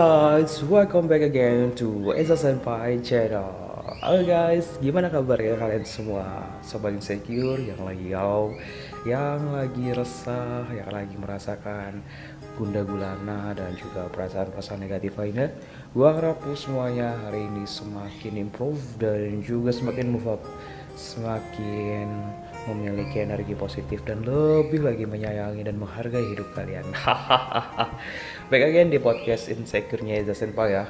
Guys, 0.00 0.64
welcome 0.64 1.12
back 1.12 1.20
again 1.20 1.76
to 1.76 2.16
Esa 2.16 2.32
Senpai 2.32 3.04
channel. 3.04 3.52
Halo 4.00 4.24
guys, 4.24 4.80
gimana 4.80 5.12
kabarnya 5.12 5.60
kalian 5.60 5.84
semua? 5.84 6.24
Sobat 6.64 6.96
Insecure 6.96 7.60
yang 7.60 7.84
lagi 7.84 8.08
galau 8.08 8.56
Yang 9.04 9.40
lagi 9.52 9.86
resah, 9.92 10.64
yang 10.72 10.88
lagi 10.88 11.12
merasakan 11.20 12.00
gunda 12.56 12.80
gulana 12.80 13.52
dan 13.52 13.76
juga 13.76 14.08
perasaan-perasaan 14.08 14.80
negatif 14.80 15.20
lainnya. 15.20 15.52
Gua 15.92 16.16
harap 16.16 16.48
semuanya 16.56 17.20
hari 17.28 17.44
ini 17.52 17.68
semakin 17.68 18.40
improve 18.40 18.80
dan 18.96 19.44
juga 19.44 19.68
semakin 19.68 20.16
move 20.16 20.32
up 20.32 20.40
Semakin 20.96 22.08
memiliki 22.68 23.24
energi 23.24 23.56
positif 23.56 24.04
dan 24.04 24.26
lebih 24.26 24.84
lagi 24.84 25.08
menyayangi 25.08 25.64
dan 25.64 25.80
menghargai 25.80 26.36
hidup 26.36 26.48
kalian. 26.52 26.84
Baik 28.52 28.64
again 28.68 28.92
di 28.92 28.98
podcast 29.00 29.48
Insecure-nya 29.48 30.20
Eza 30.20 30.36
Senpai 30.36 30.76
ya. 30.76 30.84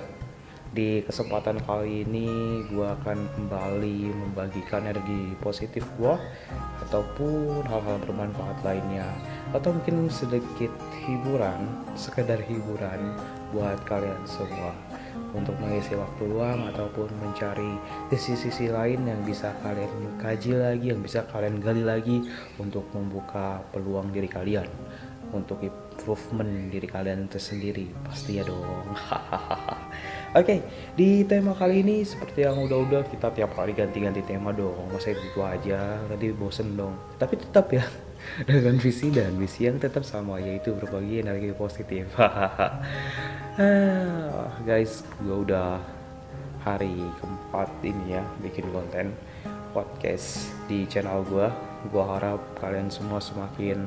Di 0.70 1.02
kesempatan 1.02 1.59
kali 1.66 2.07
ini 2.07 2.63
gue 2.71 2.87
akan 2.87 3.18
kembali 3.35 4.15
membagikan 4.15 4.87
energi 4.87 5.35
positif 5.43 5.82
gue 5.98 6.15
ataupun 6.87 7.66
hal-hal 7.66 7.98
bermanfaat 8.07 8.63
lainnya 8.63 9.07
atau 9.51 9.74
mungkin 9.74 10.07
sedikit 10.07 10.71
hiburan, 11.02 11.66
sekedar 11.98 12.38
hiburan 12.46 13.18
buat 13.51 13.82
kalian 13.82 14.23
semua 14.30 14.90
untuk 15.36 15.54
mengisi 15.62 15.95
waktu 15.95 16.23
luang 16.26 16.70
ataupun 16.74 17.09
mencari 17.23 17.78
sisi-sisi 18.10 18.70
lain 18.70 19.06
yang 19.06 19.20
bisa 19.23 19.54
kalian 19.62 20.18
kaji 20.18 20.52
lagi, 20.59 20.86
yang 20.90 21.02
bisa 21.02 21.26
kalian 21.30 21.62
gali 21.62 21.82
lagi 21.86 22.23
untuk 22.59 22.86
membuka 22.95 23.62
peluang 23.70 24.10
diri 24.10 24.26
kalian 24.26 24.66
untuk 25.30 25.62
improvement 25.62 26.74
diri 26.74 26.90
kalian 26.90 27.30
tersendiri 27.30 27.86
pasti 28.02 28.42
ya 28.42 28.45
dong 28.46 28.90
Oke, 30.30 30.46
okay, 30.46 30.58
di 30.95 31.26
tema 31.26 31.58
kali 31.58 31.82
ini 31.82 32.06
seperti 32.06 32.46
yang 32.46 32.54
udah-udah 32.62 33.02
kita 33.10 33.34
tiap 33.34 33.51
hari 33.58 33.74
ganti-ganti 33.74 34.23
tema 34.23 34.54
dong. 34.54 34.86
Masa 34.86 35.10
itu 35.10 35.42
aja, 35.42 35.98
nanti 36.06 36.30
bosen 36.30 36.78
dong. 36.78 36.95
Tapi 37.18 37.34
tetap 37.34 37.66
ya, 37.74 37.82
dengan 38.51 38.76
visi 38.79 39.13
dan 39.13 39.37
misi 39.37 39.66
yang 39.66 39.76
tetap 39.76 40.07
sama 40.07 40.40
yaitu 40.40 40.73
berbagi 40.76 41.23
energi 41.23 41.52
positif. 41.54 42.07
Ah, 43.60 44.49
guys, 44.65 45.04
gue 45.21 45.37
udah 45.45 45.85
hari 46.65 46.96
keempat 47.21 47.68
ini 47.85 48.16
ya 48.16 48.24
bikin 48.41 48.65
konten 48.73 49.13
podcast 49.76 50.48
di 50.65 50.88
channel 50.88 51.21
gue. 51.29 51.45
Gue 51.93 52.01
harap 52.01 52.41
kalian 52.57 52.88
semua 52.88 53.21
semakin 53.21 53.85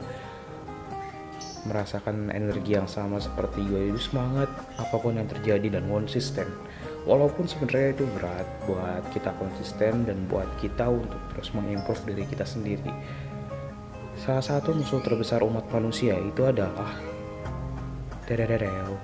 merasakan 1.64 2.28
energi 2.36 2.76
yang 2.76 2.86
sama 2.92 3.24
seperti 3.24 3.64
gue 3.64 3.96
itu 3.96 4.12
semangat 4.12 4.52
apa 4.76 4.96
pun 5.00 5.16
yang 5.16 5.28
terjadi 5.32 5.80
dan 5.80 5.88
konsisten 5.88 6.48
walaupun 7.08 7.48
sebenarnya 7.48 7.96
itu 7.96 8.06
berat 8.20 8.48
buat 8.68 9.04
kita 9.16 9.32
konsisten 9.40 10.04
dan 10.04 10.18
buat 10.28 10.48
kita 10.60 10.88
untuk 10.88 11.20
terus 11.32 11.52
mengimprove 11.56 12.04
diri 12.08 12.24
kita 12.28 12.44
sendiri 12.44 12.92
salah 14.24 14.40
satu 14.40 14.72
musuh 14.72 15.04
terbesar 15.04 15.44
umat 15.44 15.68
manusia 15.68 16.16
itu 16.16 16.48
adalah 16.48 16.96
dererereo 18.24 18.96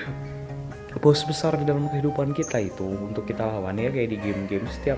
bos 1.04 1.20
besar 1.28 1.60
di 1.60 1.68
dalam 1.68 1.92
kehidupan 1.92 2.32
kita 2.32 2.56
itu 2.64 2.88
untuk 2.88 3.28
kita 3.28 3.44
lawan 3.44 3.76
ya 3.76 3.92
kayak 3.92 4.08
di 4.08 4.16
game-game 4.16 4.64
setiap 4.72 4.96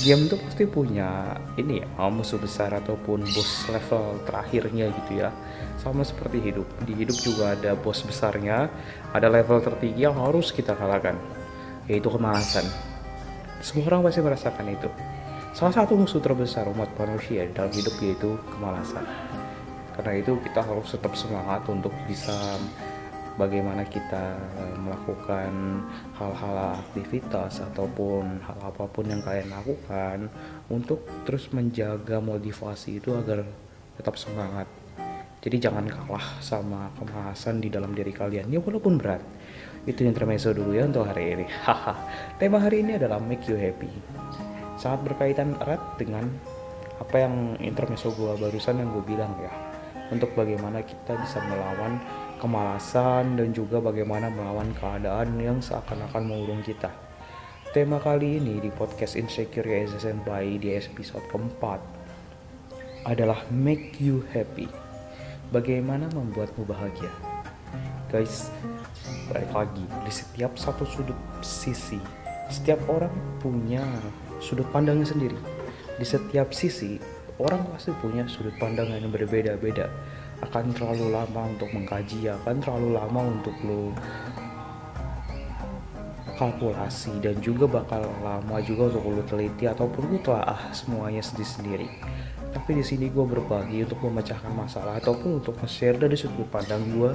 game 0.00 0.32
tuh 0.32 0.40
pasti 0.40 0.64
punya 0.64 1.36
ini 1.60 1.84
ya 1.84 2.08
musuh 2.08 2.40
besar 2.40 2.72
ataupun 2.72 3.20
bos 3.36 3.68
level 3.68 4.16
terakhirnya 4.24 4.88
gitu 4.88 5.20
ya. 5.20 5.28
Sama 5.76 6.00
seperti 6.00 6.40
hidup 6.40 6.64
di 6.88 6.96
hidup 6.96 7.18
juga 7.20 7.52
ada 7.52 7.76
bos 7.76 8.00
besarnya 8.00 8.72
ada 9.12 9.28
level 9.28 9.60
tertinggi 9.60 10.08
yang 10.08 10.16
harus 10.16 10.48
kita 10.48 10.72
kalahkan 10.72 11.20
yaitu 11.84 12.08
kemalasan. 12.08 12.64
Semua 13.60 13.92
orang 13.92 14.08
pasti 14.08 14.24
merasakan 14.24 14.66
itu 14.72 14.88
salah 15.52 15.84
satu 15.84 15.92
musuh 16.00 16.16
terbesar 16.16 16.64
umat 16.72 16.88
manusia 16.96 17.44
dalam 17.52 17.68
hidup 17.76 17.92
yaitu 18.00 18.40
kemalasan. 18.56 19.04
Karena 19.92 20.12
itu 20.16 20.32
kita 20.40 20.64
harus 20.64 20.88
tetap 20.88 21.12
semangat 21.12 21.60
untuk 21.68 21.92
bisa 22.08 22.32
bagaimana 23.36 23.84
kita 23.84 24.32
melakukan 24.80 25.52
hal-hal 26.16 26.80
aktivitas 26.80 27.60
ataupun 27.72 28.40
hal 28.48 28.58
apa 28.64 28.88
pun 28.88 29.04
yang 29.04 29.20
kalian 29.20 29.52
lakukan 29.52 30.32
untuk 30.72 31.04
terus 31.28 31.52
menjaga 31.52 32.24
motivasi 32.24 33.04
itu 33.04 33.12
agar 33.12 33.44
tetap 34.00 34.16
semangat. 34.16 34.64
Jadi 35.44 35.68
jangan 35.68 35.84
kalah 35.84 36.40
sama 36.40 36.88
kemalasan 36.96 37.60
di 37.60 37.68
dalam 37.68 37.92
diri 37.92 38.14
kalian. 38.14 38.48
Ya 38.48 38.56
walaupun 38.56 38.96
berat. 38.96 39.20
Itu 39.84 40.06
yang 40.06 40.14
intermezzo 40.14 40.54
dulu 40.54 40.72
ya 40.72 40.86
untuk 40.88 41.04
hari 41.04 41.36
ini. 41.36 41.46
Tema 42.40 42.62
hari 42.62 42.86
ini 42.86 42.96
adalah 42.96 43.18
make 43.20 43.44
you 43.50 43.58
happy 43.58 43.90
sangat 44.80 45.12
berkaitan 45.12 45.56
erat 45.60 45.80
dengan 45.96 46.28
apa 47.00 47.16
yang 47.18 47.58
intermezzo 47.58 48.14
gua 48.14 48.38
barusan 48.38 48.78
yang 48.78 48.88
gue 48.94 49.04
bilang 49.04 49.34
ya 49.42 49.50
untuk 50.12 50.36
bagaimana 50.36 50.84
kita 50.84 51.16
bisa 51.18 51.40
melawan 51.48 51.96
kemalasan, 52.42 53.38
dan 53.38 53.54
juga 53.54 53.78
bagaimana 53.78 54.26
melawan 54.26 54.74
keadaan 54.74 55.38
yang 55.38 55.62
seakan-akan 55.62 56.26
mengurung 56.26 56.58
kita. 56.66 56.90
Tema 57.70 58.02
kali 58.02 58.42
ini 58.42 58.58
di 58.58 58.68
podcast 58.68 59.14
Insecure 59.14 59.64
SSN 59.64 60.26
by 60.26 60.58
di 60.58 60.74
episode 60.74 61.22
keempat 61.30 61.78
adalah 63.06 63.46
Make 63.48 64.02
You 64.02 64.26
Happy. 64.34 64.66
Bagaimana 65.54 66.10
membuatmu 66.10 66.66
bahagia? 66.66 67.08
Guys, 68.10 68.50
balik 69.30 69.54
lagi, 69.54 69.84
di 70.04 70.12
setiap 70.12 70.58
satu 70.58 70.84
sudut 70.84 71.16
sisi, 71.40 71.96
setiap 72.52 72.82
orang 72.90 73.14
punya 73.40 73.86
sudut 74.42 74.66
pandangnya 74.74 75.06
sendiri. 75.06 75.38
Di 75.96 76.02
setiap 76.02 76.50
sisi, 76.50 76.98
orang 77.38 77.62
pasti 77.70 77.94
punya 78.02 78.26
sudut 78.26 78.52
pandang 78.58 78.90
yang 78.90 79.14
berbeda-beda 79.14 79.86
akan 80.42 80.74
terlalu 80.74 81.14
lama 81.14 81.54
untuk 81.54 81.70
mengkaji 81.70 82.26
akan 82.26 82.58
terlalu 82.58 82.98
lama 82.98 83.20
untuk 83.30 83.54
lo 83.62 83.94
kalkulasi 86.34 87.22
dan 87.22 87.38
juga 87.38 87.70
bakal 87.70 88.02
lama 88.26 88.58
juga 88.66 88.90
untuk 88.90 89.06
lo 89.06 89.22
teliti 89.22 89.70
ataupun 89.70 90.02
lo 90.10 90.18
telah 90.18 90.58
semuanya 90.74 91.22
sendiri-sendiri 91.22 91.86
tapi 92.52 92.78
di 92.78 92.84
sini 92.84 93.08
gue 93.08 93.24
berbagi 93.24 93.82
untuk 93.88 94.04
memecahkan 94.06 94.52
masalah 94.52 95.00
ataupun 95.00 95.40
untuk 95.40 95.56
share 95.64 95.96
dari 95.96 96.14
sudut 96.14 96.44
pandang 96.52 96.84
gue 96.92 97.10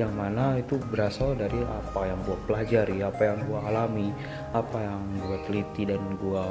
yang 0.00 0.10
mana 0.16 0.56
itu 0.56 0.80
berasal 0.88 1.36
dari 1.36 1.60
apa 1.60 2.08
yang 2.08 2.18
gue 2.24 2.36
pelajari 2.48 3.04
apa 3.04 3.22
yang 3.28 3.38
gue 3.44 3.58
alami 3.68 4.08
apa 4.56 4.78
yang 4.80 5.00
gue 5.20 5.38
teliti 5.44 5.82
dan 5.84 6.00
gue 6.16 6.44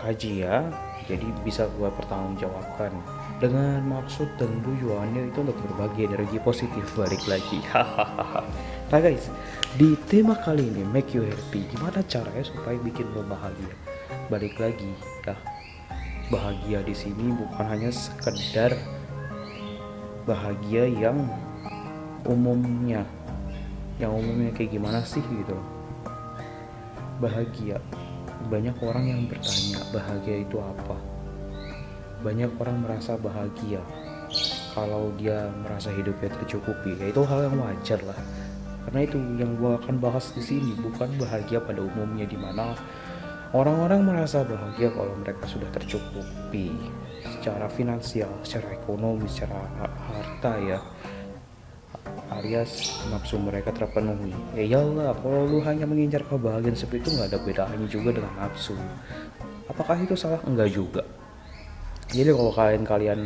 kaji 0.00 0.48
ya. 0.48 0.64
Jadi 1.04 1.26
bisa 1.44 1.68
gue 1.76 1.88
pertanggungjawabkan. 1.92 2.92
Dengan 3.40 3.84
maksud 3.88 4.28
dan 4.36 4.52
tujuannya 4.64 5.32
itu 5.32 5.38
untuk 5.40 5.56
berbagi 5.64 6.08
energi 6.08 6.38
positif 6.40 6.84
balik 6.96 7.20
lagi. 7.28 7.60
Nah 8.90 8.98
guys 8.98 9.30
di 9.78 9.94
tema 10.10 10.34
kali 10.34 10.66
ini 10.66 10.82
make 10.82 11.14
you 11.14 11.22
happy 11.22 11.62
gimana 11.70 12.02
caranya 12.10 12.42
supaya 12.42 12.74
bikin 12.82 13.06
lo 13.14 13.22
bahagia? 13.22 13.70
Balik 14.26 14.58
lagi 14.58 14.90
ya 15.22 15.59
bahagia 16.30 16.78
di 16.86 16.94
sini 16.94 17.34
bukan 17.34 17.66
hanya 17.66 17.90
sekedar 17.90 18.78
bahagia 20.24 20.86
yang 20.86 21.26
umumnya. 22.22 23.02
Yang 23.98 24.12
umumnya 24.14 24.50
kayak 24.54 24.70
gimana 24.70 25.02
sih 25.02 25.20
gitu? 25.26 25.58
Bahagia. 27.18 27.82
Banyak 28.46 28.78
orang 28.80 29.04
yang 29.10 29.20
bertanya 29.26 29.82
bahagia 29.90 30.46
itu 30.46 30.56
apa? 30.62 30.96
Banyak 32.22 32.54
orang 32.62 32.78
merasa 32.86 33.18
bahagia. 33.18 33.82
Kalau 34.70 35.10
dia 35.18 35.50
merasa 35.66 35.90
hidupnya 35.90 36.30
tercukupi 36.30 36.94
ya 36.94 37.10
itu 37.10 37.26
hal 37.26 37.50
yang 37.50 37.58
wajar 37.58 37.98
lah. 38.06 38.16
Karena 38.86 39.00
itu 39.02 39.18
yang 39.36 39.58
gue 39.58 39.76
akan 39.82 39.98
bahas 39.98 40.30
di 40.30 40.40
sini 40.40 40.78
bukan 40.78 41.10
bahagia 41.18 41.58
pada 41.58 41.82
umumnya 41.82 42.24
di 42.24 42.38
mana 42.38 42.78
orang-orang 43.50 44.06
merasa 44.06 44.46
bahagia 44.46 44.94
kalau 44.94 45.14
mereka 45.18 45.44
sudah 45.50 45.66
tercukupi 45.74 46.70
secara 47.38 47.66
finansial, 47.72 48.30
secara 48.46 48.74
ekonomi, 48.74 49.26
secara 49.26 49.58
harta 50.10 50.52
ya. 50.62 50.78
Alias 52.30 53.02
nafsu 53.10 53.36
mereka 53.42 53.74
terpenuhi. 53.74 54.30
Ya 54.54 54.78
iyalah 54.78 55.18
kalau 55.18 55.50
lu 55.50 55.58
hanya 55.66 55.84
mengincar 55.84 56.22
kebahagiaan 56.24 56.78
seperti 56.78 57.10
itu 57.10 57.18
nggak 57.18 57.28
ada 57.34 57.38
bedanya 57.42 57.86
juga 57.90 58.10
dengan 58.14 58.34
nafsu. 58.38 58.78
Apakah 59.66 59.98
itu 59.98 60.14
salah? 60.14 60.38
Enggak 60.46 60.70
juga. 60.70 61.02
Jadi 62.10 62.30
kalau 62.30 62.54
kalian 62.54 62.82
kalian 62.86 63.20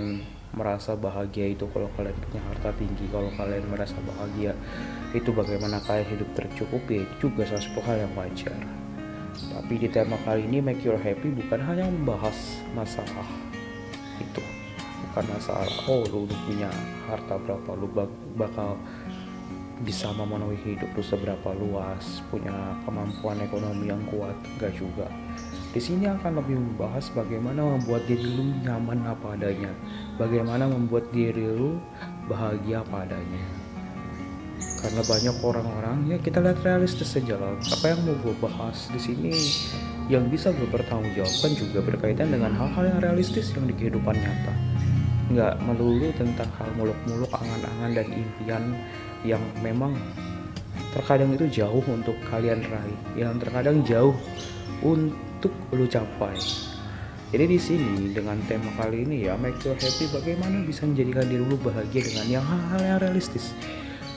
merasa 0.54 0.94
bahagia 0.94 1.50
itu 1.50 1.66
kalau 1.74 1.90
kalian 1.98 2.14
punya 2.14 2.40
harta 2.46 2.70
tinggi 2.78 3.10
kalau 3.10 3.28
kalian 3.34 3.66
merasa 3.66 3.98
bahagia 4.06 4.54
itu 5.10 5.34
bagaimana 5.34 5.82
kalian 5.82 6.06
hidup 6.14 6.30
tercukupi 6.38 7.02
juga 7.18 7.42
salah 7.42 7.62
satu 7.62 7.80
hal 7.82 8.06
yang 8.06 8.12
wajar 8.14 8.54
tapi 9.50 9.80
di 9.80 9.88
tema 9.90 10.14
kali 10.22 10.46
ini 10.46 10.62
make 10.62 10.82
your 10.82 10.98
happy 10.98 11.30
bukan 11.34 11.60
hanya 11.62 11.86
membahas 11.86 12.62
masalah 12.72 13.26
itu 14.22 14.42
bukan 15.10 15.24
masalah 15.30 15.70
oh 15.90 16.02
lu, 16.10 16.26
punya 16.46 16.70
harta 17.06 17.38
berapa 17.42 17.70
lu 17.78 17.86
bakal 18.34 18.78
bisa 19.82 20.14
memenuhi 20.14 20.54
hidup 20.62 20.86
lu 20.94 21.02
seberapa 21.02 21.50
luas, 21.58 22.22
punya 22.30 22.54
kemampuan 22.86 23.42
ekonomi 23.42 23.90
yang 23.90 24.00
kuat, 24.06 24.38
enggak 24.54 24.70
juga. 24.78 25.10
Di 25.74 25.82
sini 25.82 26.06
akan 26.06 26.38
lebih 26.38 26.54
membahas 26.54 27.10
bagaimana 27.10 27.66
membuat 27.74 28.06
diri 28.06 28.22
lu 28.22 28.54
nyaman 28.62 29.02
apa 29.02 29.34
adanya, 29.34 29.74
bagaimana 30.14 30.70
membuat 30.70 31.10
diri 31.10 31.42
lu 31.42 31.82
bahagia 32.30 32.86
apa 32.86 33.02
adanya. 33.02 33.63
Karena 34.84 35.00
banyak 35.00 35.36
orang-orang 35.40 35.96
ya 36.12 36.20
kita 36.20 36.44
lihat 36.44 36.60
realistis 36.60 37.16
saja 37.16 37.40
lah. 37.40 37.56
Apa 37.72 37.96
yang 37.96 38.04
mau 38.04 38.20
gue 38.20 38.36
bahas 38.36 38.92
di 38.92 39.00
sini 39.00 39.32
yang 40.12 40.28
bisa 40.28 40.52
gue 40.52 40.68
pertanggungjawabkan 40.68 41.56
juga 41.56 41.80
berkaitan 41.80 42.28
dengan 42.28 42.52
hal-hal 42.52 42.92
yang 42.92 43.00
realistis 43.00 43.48
yang 43.56 43.64
di 43.64 43.72
kehidupan 43.72 44.12
nyata. 44.12 44.52
Nggak 45.32 45.56
melulu 45.64 46.12
tentang 46.20 46.52
hal 46.60 46.68
muluk-muluk, 46.76 47.32
angan-angan 47.32 47.90
dan 47.96 48.06
impian 48.12 48.64
yang 49.24 49.40
memang 49.64 49.96
terkadang 50.92 51.32
itu 51.32 51.64
jauh 51.64 51.80
untuk 51.88 52.20
kalian 52.28 52.60
raih, 52.68 53.00
yang 53.16 53.40
terkadang 53.40 53.80
jauh 53.88 54.12
untuk 54.84 55.56
lu 55.72 55.88
capai. 55.88 56.36
Jadi 57.32 57.56
di 57.56 57.58
sini 57.58 58.12
dengan 58.12 58.36
tema 58.44 58.68
kali 58.76 59.08
ini 59.08 59.32
ya 59.32 59.34
make 59.40 59.58
you 59.64 59.72
happy 59.72 60.12
bagaimana 60.12 60.60
bisa 60.68 60.84
menjadikan 60.84 61.24
diri 61.24 61.40
lu 61.40 61.56
bahagia 61.56 62.04
dengan 62.04 62.26
yang 62.28 62.44
hal-hal 62.44 62.80
yang 62.84 62.98
realistis 63.00 63.56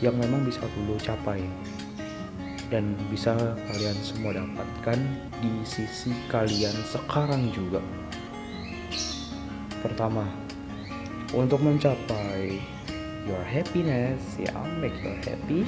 yang 0.02 0.16
memang 0.18 0.46
bisa 0.46 0.62
lu 0.86 0.98
capai. 1.02 1.42
Dan 2.68 3.00
bisa 3.08 3.32
kalian 3.72 3.96
semua 4.04 4.36
dapatkan 4.36 5.00
di 5.40 5.52
sisi 5.64 6.12
kalian 6.28 6.76
sekarang 6.84 7.48
juga. 7.56 7.80
Pertama, 9.80 10.28
untuk 11.32 11.64
mencapai 11.64 12.60
your 13.24 13.44
happiness 13.44 14.20
ya 14.36 14.52
make 14.84 14.96
you 15.00 15.16
happy. 15.24 15.64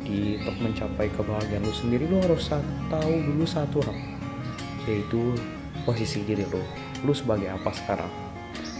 Di 0.00 0.40
untuk 0.40 0.56
mencapai 0.64 1.12
kebahagiaan 1.12 1.60
lu 1.60 1.74
sendiri 1.76 2.08
lu 2.08 2.24
harus 2.24 2.48
tahu 2.88 3.12
dulu 3.20 3.44
satu 3.44 3.84
hal 3.84 3.96
yaitu 4.88 5.36
posisi 5.84 6.24
diri 6.24 6.48
lu. 6.48 6.64
Lu 7.04 7.12
sebagai 7.12 7.52
apa 7.52 7.68
sekarang? 7.72 8.08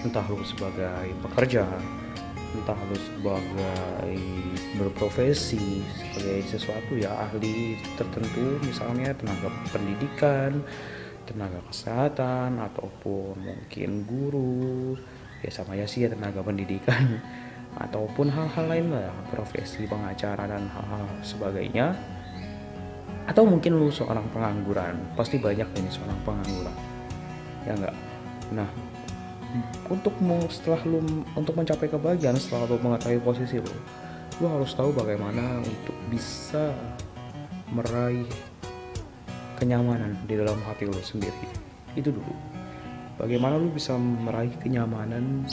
Entah 0.00 0.24
lu 0.32 0.40
sebagai 0.48 1.12
pekerja 1.28 1.68
entah 2.50 2.78
lu 2.90 2.98
sebagai 2.98 4.18
berprofesi 4.74 5.86
sebagai 5.86 6.42
sesuatu 6.50 6.98
ya 6.98 7.14
ahli 7.30 7.78
tertentu 7.94 8.58
misalnya 8.66 9.14
tenaga 9.14 9.48
pendidikan 9.70 10.58
tenaga 11.30 11.62
kesehatan 11.70 12.58
ataupun 12.58 13.38
mungkin 13.38 14.02
guru 14.02 14.98
ya 15.46 15.50
sama 15.54 15.78
ya 15.78 15.86
sih 15.86 16.04
ya 16.04 16.10
tenaga 16.10 16.42
pendidikan 16.42 17.22
ataupun 17.86 18.26
hal-hal 18.34 18.66
lain 18.66 18.90
lah 18.90 19.14
profesi 19.30 19.86
pengacara 19.86 20.50
dan 20.50 20.66
hal-hal 20.66 21.06
sebagainya. 21.22 21.94
Atau 23.30 23.46
mungkin 23.46 23.78
lu 23.78 23.94
seorang 23.94 24.26
pengangguran 24.34 24.98
pasti 25.14 25.38
banyak 25.38 25.70
ini 25.78 25.86
seorang 25.86 26.18
pengangguran 26.26 26.90
ya 27.66 27.72
enggak 27.76 27.96
nah 28.50 28.68
untuk 29.90 30.14
setelah 30.48 30.80
lu 30.86 31.02
untuk 31.34 31.54
mencapai 31.58 31.90
kebahagiaan 31.90 32.38
setelah 32.38 32.70
lu 32.70 32.78
mengetahui 32.78 33.20
posisi 33.22 33.58
lu 33.58 33.74
lu 34.40 34.48
harus 34.48 34.72
tahu 34.72 34.96
bagaimana 34.96 35.60
untuk 35.60 35.96
bisa 36.08 36.72
meraih 37.70 38.24
kenyamanan 39.60 40.16
di 40.24 40.34
dalam 40.40 40.56
hati 40.64 40.88
lu 40.88 40.96
sendiri. 41.04 41.44
Itu 41.92 42.08
dulu. 42.08 42.32
Bagaimana 43.20 43.60
lu 43.60 43.68
bisa 43.68 43.92
meraih 44.00 44.56
kenyamanan 44.56 45.44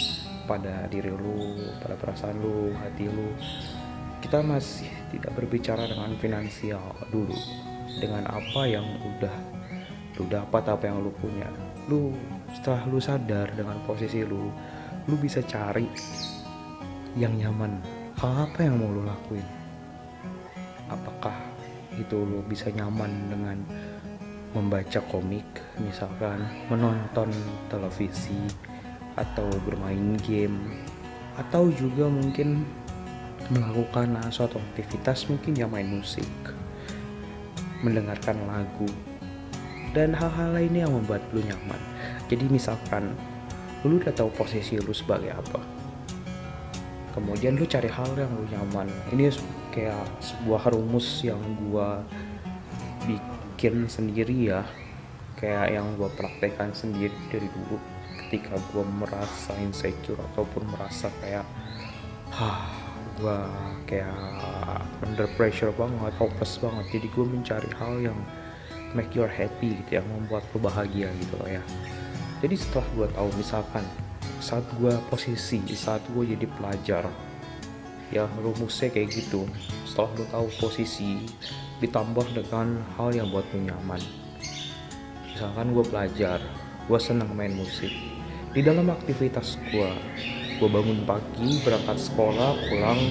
pada 0.47 0.87
diri 0.87 1.11
lu 1.11 1.59
pada 1.83 1.99
perasaan 1.99 2.39
lu 2.39 2.71
hati 2.79 3.11
lu? 3.11 3.35
Kita 4.23 4.39
masih 4.39 4.87
tidak 5.11 5.35
berbicara 5.35 5.83
dengan 5.83 6.15
finansial 6.15 6.95
dulu. 7.11 7.35
Dengan 7.99 8.23
apa 8.31 8.63
yang 8.63 8.87
udah 9.03 9.35
lu 10.15 10.25
dapat 10.31 10.63
apa 10.71 10.87
yang 10.87 11.03
lu 11.03 11.11
punya. 11.19 11.51
Lu 11.91 12.15
setelah 12.57 12.81
lu 12.89 12.97
sadar 12.97 13.53
dengan 13.53 13.77
posisi 13.85 14.25
lu 14.25 14.49
lu 15.05 15.15
bisa 15.21 15.45
cari 15.45 15.85
yang 17.13 17.37
nyaman. 17.37 17.77
Hal 18.17 18.49
apa 18.49 18.65
yang 18.65 18.81
mau 18.81 18.89
lu 18.89 19.05
lakuin? 19.05 19.45
Apakah 20.89 21.37
itu 22.01 22.17
lu 22.17 22.41
bisa 22.49 22.73
nyaman 22.73 23.13
dengan 23.29 23.57
membaca 24.57 24.97
komik 25.13 25.45
misalkan 25.77 26.41
menonton 26.65 27.29
televisi 27.69 28.41
atau 29.13 29.45
bermain 29.61 30.17
game 30.25 30.81
atau 31.37 31.69
juga 31.69 32.09
mungkin 32.09 32.65
melakukan 33.53 34.17
suatu 34.33 34.57
aktivitas 34.71 35.29
mungkin 35.29 35.53
yang 35.53 35.69
main 35.69 35.85
musik 35.85 36.25
mendengarkan 37.85 38.37
lagu 38.49 38.89
dan 39.93 40.13
hal-hal 40.17 40.57
lainnya 40.57 40.89
yang 40.89 40.93
membuat 40.97 41.21
lu 41.33 41.41
nyaman 41.45 41.81
jadi 42.27 42.45
misalkan 42.51 43.15
lu 43.87 44.03
udah 44.03 44.11
tahu 44.11 44.27
posisi 44.35 44.75
lu 44.75 44.91
sebagai 44.91 45.31
apa. 45.31 45.63
Kemudian 47.15 47.57
lu 47.57 47.65
cari 47.65 47.89
hal 47.89 48.13
yang 48.13 48.29
lu 48.35 48.45
nyaman. 48.51 48.87
Ini 49.15 49.33
kayak 49.73 50.05
sebuah 50.21 50.69
rumus 50.69 51.23
yang 51.25 51.39
gua 51.65 52.03
bikin 53.07 53.87
sendiri 53.87 54.53
ya. 54.53 54.61
Kayak 55.39 55.79
yang 55.81 55.87
gua 55.95 56.11
praktekkan 56.13 56.75
sendiri 56.75 57.15
dari 57.31 57.47
dulu. 57.47 57.79
Ketika 58.27 58.59
gue 58.75 58.83
merasa 58.83 59.55
insecure 59.63 60.19
ataupun 60.19 60.67
merasa 60.67 61.07
kayak 61.23 61.47
hah 62.27 62.75
gue 63.15 63.39
kayak 63.87 64.11
under 64.99 65.31
pressure 65.39 65.71
banget 65.71 66.11
hopeless 66.19 66.59
banget. 66.59 66.85
Jadi 66.91 67.07
gue 67.07 67.23
mencari 67.23 67.71
hal 67.79 67.93
yang 68.03 68.19
make 68.91 69.15
you 69.15 69.23
happy 69.23 69.79
gitu 69.79 70.03
yang 70.03 70.07
membuat 70.11 70.43
lo 70.51 70.59
bahagia 70.59 71.07
gitu 71.23 71.33
loh 71.39 71.49
ya 71.49 71.63
jadi 72.37 72.53
setelah 72.53 72.87
gue 72.93 73.07
tahu 73.17 73.29
misalkan 73.33 73.85
saat 74.37 74.61
gue 74.77 74.93
posisi 75.09 75.57
saat 75.73 76.05
gue 76.13 76.37
jadi 76.37 76.45
pelajar 76.45 77.09
ya 78.13 78.29
rumusnya 78.39 78.93
kayak 78.93 79.09
gitu. 79.11 79.49
Setelah 79.83 80.11
lo 80.15 80.25
tahu 80.29 80.47
posisi 80.61 81.25
ditambah 81.81 82.37
dengan 82.37 82.79
hal 82.95 83.09
yang 83.11 83.27
buat 83.33 83.43
lo 83.51 83.59
nyaman. 83.59 84.01
Misalkan 85.33 85.73
gue 85.73 85.85
pelajar 85.85 86.39
gue 86.87 86.99
senang 87.01 87.33
main 87.33 87.51
musik. 87.51 87.91
Di 88.53 88.61
dalam 88.63 88.87
aktivitas 88.93 89.57
gue 89.73 89.89
gue 90.57 90.69
bangun 90.69 91.05
pagi 91.05 91.61
berangkat 91.61 91.97
sekolah 92.01 92.53
pulang 92.69 93.01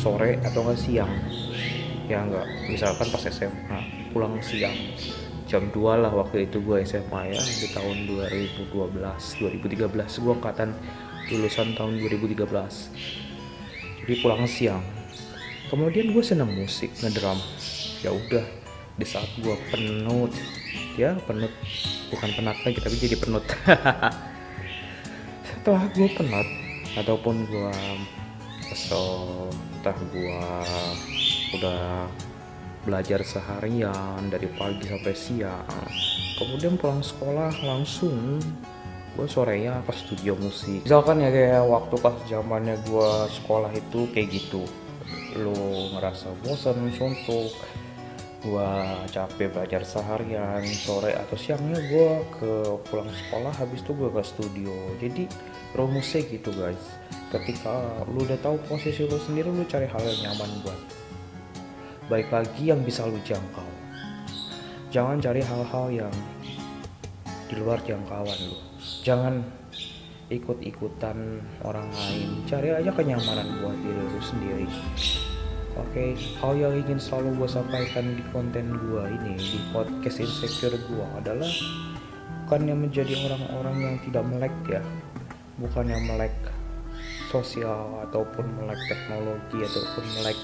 sore 0.00 0.40
atau 0.42 0.64
nggak 0.64 0.80
siang. 0.80 1.12
Ya 2.08 2.24
nggak 2.24 2.72
misalkan 2.72 3.08
pas 3.12 3.24
SMA 3.28 3.78
pulang 4.16 4.36
siang 4.40 4.74
jam 5.52 5.68
2 5.68 5.76
lah 5.76 6.08
waktu 6.08 6.48
itu 6.48 6.64
gue 6.64 6.80
SMA 6.88 7.36
ya 7.36 7.40
di 7.44 7.68
tahun 7.76 8.08
2012 8.08 8.72
2013 8.72 10.24
gue 10.24 10.32
angkatan 10.32 10.72
lulusan 11.28 11.76
tahun 11.76 12.00
2013 12.00 13.22
jadi 14.02 14.18
pulang 14.18 14.42
siang. 14.50 14.82
Kemudian 15.70 16.10
gue 16.10 16.24
senang 16.26 16.50
musik 16.50 16.90
ngedrum. 16.98 17.38
Ya 18.02 18.10
udah 18.10 18.42
di 18.98 19.06
saat 19.06 19.30
gue 19.40 19.56
penut 19.72 20.28
ya 21.00 21.16
penut 21.24 21.48
bukan 22.12 22.28
penat 22.34 22.58
lagi 22.66 22.82
tapi 22.82 22.98
jadi 22.98 23.14
penut. 23.22 23.46
Setelah 25.46 25.86
gue 25.94 26.08
penat 26.18 26.48
ataupun 26.98 27.46
gue 27.46 27.74
kesel 28.66 29.06
entah 29.78 29.94
gue 29.94 30.38
udah 31.54 32.10
belajar 32.82 33.22
seharian 33.22 34.28
dari 34.30 34.50
pagi 34.52 34.86
sampai 34.86 35.14
siang. 35.14 35.88
Kemudian 36.38 36.78
pulang 36.78 37.02
sekolah 37.02 37.54
langsung 37.62 38.42
gue 39.12 39.26
sorenya 39.28 39.84
ke 39.84 39.92
studio 39.92 40.34
musik. 40.38 40.82
Misalkan 40.88 41.20
ya 41.20 41.30
kayak 41.30 41.64
waktu 41.68 41.94
pas 42.00 42.16
zamannya 42.26 42.76
gue 42.86 43.10
sekolah 43.42 43.70
itu 43.74 44.08
kayak 44.10 44.28
gitu. 44.34 44.62
Lo 45.38 45.54
ngerasa 45.96 46.32
bosan 46.42 46.90
suntuk 46.96 47.52
gua 48.42 48.98
capek 49.06 49.54
belajar 49.54 49.86
seharian 49.86 50.66
sore 50.66 51.14
atau 51.14 51.38
siangnya 51.38 51.78
gua 51.88 52.12
ke 52.34 52.52
pulang 52.90 53.06
sekolah 53.06 53.54
habis 53.54 53.80
itu 53.86 53.94
gua 53.94 54.10
ke 54.10 54.22
studio. 54.26 54.74
Jadi 54.98 55.30
rumusnya 55.78 56.26
gitu 56.26 56.50
guys. 56.58 56.82
Ketika 57.30 58.02
lu 58.10 58.26
udah 58.26 58.38
tahu 58.42 58.58
posisi 58.66 59.06
lu 59.06 59.16
sendiri 59.22 59.48
lu 59.48 59.64
cari 59.70 59.86
hal 59.86 60.02
yang 60.02 60.34
nyaman 60.34 60.50
buat 60.66 60.80
baik 62.12 62.28
lagi 62.28 62.68
yang 62.68 62.84
bisa 62.84 63.08
lu 63.08 63.16
jangkau. 63.24 63.64
Jangan 64.92 65.16
cari 65.16 65.40
hal-hal 65.40 66.04
yang 66.04 66.14
di 67.48 67.56
luar 67.56 67.80
jangkauan 67.88 68.36
lu. 68.52 68.56
Jangan 69.00 69.40
ikut-ikutan 70.28 71.40
orang 71.64 71.88
lain. 71.88 72.44
Cari 72.44 72.68
aja 72.68 72.92
kenyamanan 72.92 73.64
buat 73.64 73.76
diri 73.80 74.02
lu 74.04 74.20
sendiri. 74.20 74.68
Oke, 75.72 75.88
okay, 75.88 76.10
hal 76.36 76.52
yang 76.52 76.76
ingin 76.84 77.00
selalu 77.00 77.32
gue 77.32 77.48
sampaikan 77.48 78.04
di 78.12 78.20
konten 78.28 78.76
gue 78.76 79.04
ini 79.08 79.32
di 79.40 79.58
podcast 79.72 80.20
insecure 80.20 80.76
gue 80.76 81.06
adalah 81.16 81.48
bukan 82.44 82.60
yang 82.68 82.76
menjadi 82.84 83.16
orang-orang 83.24 83.76
yang 83.80 83.96
tidak 84.04 84.24
melek 84.28 84.52
ya, 84.68 84.84
bukan 85.56 85.88
yang 85.88 86.04
melek 86.04 86.36
sosial 87.32 88.04
ataupun 88.04 88.44
melek 88.60 88.76
teknologi 88.92 89.64
ataupun 89.64 90.04
melek 90.20 90.36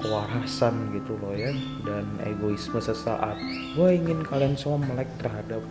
kewarasan 0.00 0.92
gitu 0.96 1.16
loh 1.20 1.36
ya 1.36 1.52
dan 1.84 2.04
egoisme 2.24 2.80
sesaat. 2.80 3.36
Gue 3.76 3.96
ingin 4.00 4.24
kalian 4.24 4.56
semua 4.56 4.80
melek 4.80 5.08
terhadap 5.20 5.62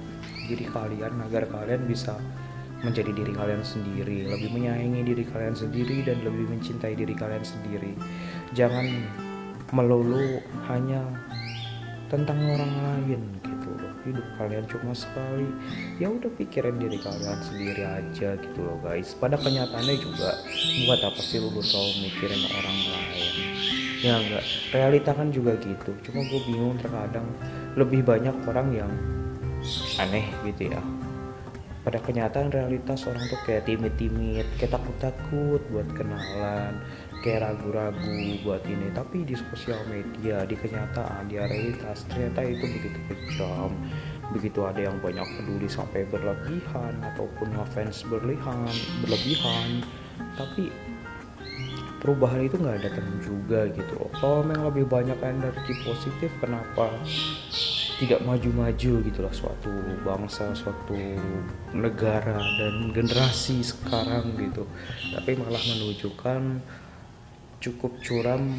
diri 0.50 0.66
kalian 0.70 1.14
agar 1.30 1.46
kalian 1.50 1.86
bisa 1.86 2.18
menjadi 2.80 3.12
diri 3.12 3.36
kalian 3.36 3.60
sendiri 3.60 4.24
lebih 4.32 4.56
menyayangi 4.56 5.04
diri 5.04 5.24
kalian 5.28 5.52
sendiri 5.52 6.00
dan 6.08 6.24
lebih 6.24 6.48
mencintai 6.48 6.96
diri 6.96 7.12
kalian 7.12 7.44
sendiri. 7.44 7.92
Jangan 8.56 8.88
melulu 9.76 10.40
hanya 10.72 11.04
tentang 12.08 12.40
orang 12.40 12.74
lain 12.74 13.22
gitu 13.44 13.70
loh. 13.76 13.94
Hidup 14.08 14.28
kalian 14.40 14.66
cuma 14.72 14.96
sekali. 14.96 15.52
Ya 16.00 16.08
udah 16.08 16.32
pikirin 16.40 16.80
diri 16.80 16.98
kalian 17.04 17.40
sendiri 17.44 17.84
aja 17.84 18.40
gitu 18.40 18.60
loh 18.64 18.80
guys. 18.80 19.12
Pada 19.12 19.36
kenyataannya 19.36 19.96
juga 20.00 20.40
buat 20.88 21.02
apa 21.04 21.20
sih 21.20 21.44
lu 21.44 21.52
selalu 21.60 22.08
mikirin 22.08 22.48
orang 22.48 22.80
lain 22.96 23.89
ya 24.00 24.20
enggak. 24.20 24.44
Realita 24.72 25.12
kan 25.12 25.28
juga 25.32 25.56
gitu. 25.60 25.92
Cuma 26.08 26.24
gue 26.24 26.42
bingung 26.48 26.76
terkadang 26.80 27.28
lebih 27.76 28.04
banyak 28.04 28.36
orang 28.48 28.68
yang 28.76 28.92
aneh 30.00 30.28
gitu 30.48 30.72
ya. 30.72 30.82
Pada 31.80 32.00
kenyataan 32.04 32.52
realitas 32.52 33.08
orang 33.08 33.24
tuh 33.32 33.40
kayak 33.48 33.64
timid-timid 33.66 34.46
kayak 34.60 34.76
takut-takut 34.76 35.64
buat 35.72 35.88
kenalan 35.96 36.84
kayak 37.24 37.44
ragu-ragu 37.44 38.40
buat 38.44 38.64
ini. 38.68 38.92
Tapi 38.92 39.24
di 39.28 39.36
sosial 39.36 39.84
media 39.88 40.44
di 40.44 40.56
kenyataan 40.60 41.28
di 41.28 41.40
realitas 41.40 42.04
ternyata 42.08 42.44
itu 42.44 42.68
begitu 42.68 43.00
kejam. 43.08 43.72
Begitu 44.30 44.60
ada 44.62 44.92
yang 44.92 45.02
banyak 45.02 45.26
peduli 45.40 45.66
sampai 45.66 46.06
berlebihan 46.06 47.00
ataupun 47.16 47.58
ngefans 47.58 48.06
berlebihan 48.08 48.70
berlebihan. 49.04 49.82
Tapi 50.36 50.89
perubahan 52.00 52.48
itu 52.48 52.56
nggak 52.56 52.80
datang 52.84 53.08
juga 53.20 53.68
gitu 53.72 53.94
loh. 54.00 54.10
Kalau 54.18 54.42
memang 54.44 54.72
lebih 54.72 54.88
banyak 54.88 55.20
energi 55.20 55.74
positif 55.84 56.32
kenapa 56.40 56.90
tidak 58.00 58.24
maju-maju 58.24 58.92
gitulah 59.04 59.34
suatu 59.36 59.72
bangsa 60.08 60.56
suatu 60.56 60.96
negara 61.76 62.40
dan 62.40 62.96
generasi 62.96 63.60
sekarang 63.60 64.40
gitu. 64.40 64.64
Tapi 65.12 65.36
malah 65.36 65.60
menunjukkan 65.60 66.42
cukup 67.60 67.92
curam 68.00 68.56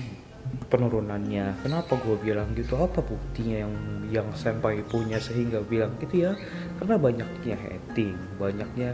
penurunannya. 0.68 1.56
Kenapa 1.64 1.96
gue 1.96 2.16
bilang 2.20 2.52
gitu? 2.52 2.76
Apa 2.76 3.00
buktinya 3.00 3.64
yang 3.64 3.74
yang 4.12 4.28
sampai 4.36 4.84
punya 4.84 5.16
sehingga 5.16 5.64
bilang 5.64 5.96
gitu 6.04 6.28
ya? 6.28 6.32
Karena 6.76 7.00
banyaknya 7.00 7.56
hating 7.56 8.16
banyaknya 8.36 8.92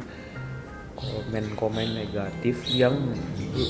komen-komen 0.97 1.93
negatif 1.93 2.65
yang 2.73 3.13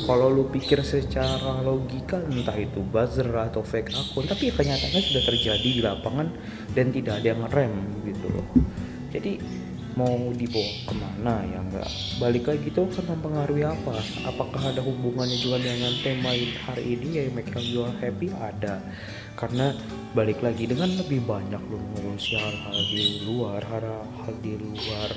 kalau 0.06 0.30
lu 0.30 0.46
pikir 0.46 0.80
secara 0.86 1.60
logika 1.60 2.22
entah 2.22 2.54
itu 2.54 2.80
buzzer 2.86 3.26
atau 3.26 3.66
fake 3.66 3.90
akun 3.90 4.24
tapi 4.30 4.54
kenyataannya 4.54 5.02
sudah 5.02 5.22
terjadi 5.26 5.68
di 5.68 5.82
lapangan 5.82 6.30
dan 6.72 6.94
tidak 6.94 7.18
ada 7.18 7.26
yang 7.34 7.42
rem 7.50 7.74
gitu 8.06 8.26
loh. 8.30 8.46
Jadi 9.10 9.42
mau 9.96 10.28
dibawa 10.36 10.72
ke 10.84 10.92
mana 10.92 11.40
ya 11.48 11.58
enggak 11.64 11.88
balik 12.20 12.44
lagi 12.52 12.68
tuh 12.68 12.84
kan 12.92 13.16
mempengaruhi 13.16 13.64
apa? 13.64 13.96
Apakah 14.28 14.76
ada 14.76 14.84
hubungannya 14.84 15.40
juga 15.40 15.56
dengan 15.56 15.92
tema 16.04 16.36
hari 16.68 17.00
ini 17.00 17.06
ya 17.16 17.22
make 17.32 17.48
you 17.64 17.88
happy? 17.96 18.28
Ada. 18.28 18.84
Karena 19.36 19.72
balik 20.12 20.40
lagi 20.44 20.68
dengan 20.68 20.92
lebih 20.96 21.24
banyak 21.24 21.60
lu 21.68 21.76
ngurusi 21.76 22.40
hal-hal 22.40 22.78
di 22.92 23.24
luar 23.24 23.60
hal-hal 23.64 24.32
di 24.40 24.56
luar 24.56 25.10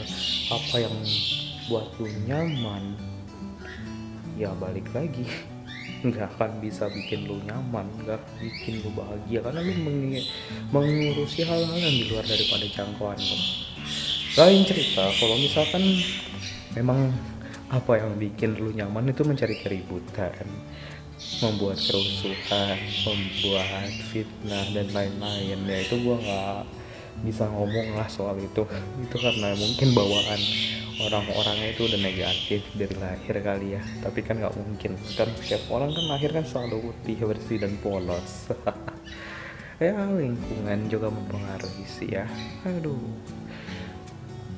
apa 0.51 0.75
yang 0.75 0.95
buat 1.69 1.85
lu 2.01 2.09
nyaman 2.25 2.97
ya 4.33 4.49
balik 4.57 4.89
lagi. 4.91 5.29
Nggak 6.07 6.31
akan 6.35 6.63
bisa 6.63 6.87
bikin 6.87 7.27
lu 7.27 7.43
nyaman 7.43 7.83
nggak 8.01 8.23
bikin 8.39 8.79
lu 8.79 8.89
bahagia. 8.95 9.43
Karena 9.43 9.59
lu 9.59 9.73
meng 9.83 10.15
mengurusi 10.71 11.43
hal-hal 11.43 11.75
yang 11.75 11.91
di 11.91 12.07
luar 12.07 12.23
daripada 12.23 12.63
jangkauan 12.71 13.19
lu. 13.19 13.37
Lain 14.39 14.63
cerita 14.63 15.11
kalau 15.19 15.35
misalkan 15.35 15.83
memang 16.71 17.11
apa 17.67 17.99
yang 17.99 18.15
bikin 18.15 18.55
lu 18.55 18.71
nyaman 18.71 19.11
itu 19.11 19.27
mencari 19.27 19.59
keributan 19.59 20.47
membuat 21.43 21.75
kerusuhan 21.83 22.79
membuat 23.03 23.91
fitnah 24.07 24.71
dan 24.71 24.87
lain-lain. 24.95 25.59
Ya 25.67 25.77
itu 25.83 25.99
gua 25.99 26.15
nggak 26.15 26.63
bisa 27.27 27.43
ngomong 27.51 27.99
lah 27.99 28.07
soal 28.07 28.39
itu. 28.39 28.63
Itu 29.03 29.19
karena 29.19 29.51
mungkin 29.51 29.91
bawaan 29.91 30.39
orang-orangnya 30.99 31.71
itu 31.71 31.87
udah 31.87 31.99
negatif 32.03 32.61
dari 32.75 32.95
lahir 32.99 33.35
kali 33.39 33.79
ya. 33.79 33.81
Tapi 34.03 34.19
kan 34.19 34.35
nggak 34.43 34.55
mungkin. 34.59 34.99
Kan 35.15 35.31
setiap 35.39 35.63
orang 35.71 35.95
kan 35.95 36.05
lahir 36.11 36.29
kan 36.35 36.43
selalu 36.43 36.91
putih 36.91 37.23
bersih 37.23 37.57
dan 37.59 37.73
polos. 37.79 38.51
Ya 39.79 39.95
lingkungan 39.95 40.91
juga 40.91 41.07
mempengaruhi 41.07 41.87
sih 41.87 42.11
ya. 42.11 42.27
Aduh. 42.67 42.99